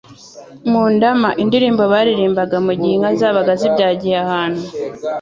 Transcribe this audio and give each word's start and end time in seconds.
Mu 0.71 0.83
ndama: 0.93 1.29
indirimbo 1.43 1.83
baririmbaga 1.93 2.57
mu 2.65 2.71
gihe 2.79 2.93
inka 2.95 3.11
zabaga 3.19 3.53
zibyagiye 3.61 4.17
ahantu, 4.25 4.63